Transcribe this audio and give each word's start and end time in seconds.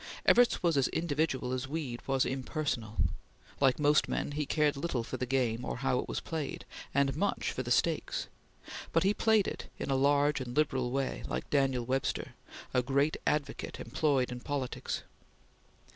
Evarts 0.27 0.63
was 0.63 0.77
as 0.77 0.87
individual 0.87 1.53
as 1.53 1.67
Weed 1.67 2.01
was 2.07 2.25
impersonal; 2.25 2.97
like 3.59 3.77
most 3.77 4.09
men, 4.09 4.31
he 4.31 4.47
cared 4.47 4.75
little 4.75 5.03
for 5.03 5.17
the 5.17 5.27
game, 5.27 5.63
or 5.63 5.77
how 5.77 5.99
it 5.99 6.07
was 6.09 6.19
played, 6.19 6.65
and 6.91 7.15
much 7.15 7.51
for 7.51 7.61
the 7.61 7.69
stakes, 7.69 8.25
but 8.93 9.03
he 9.03 9.13
played 9.13 9.47
it 9.47 9.69
in 9.77 9.91
a 9.91 9.95
large 9.95 10.41
and 10.41 10.57
liberal 10.57 10.89
way, 10.89 11.21
like 11.27 11.47
Daniel 11.51 11.85
Webster, 11.85 12.33
"a 12.73 12.81
great 12.81 13.15
advocate 13.27 13.79
employed 13.79 14.31
in 14.31 14.39
politics." 14.39 15.03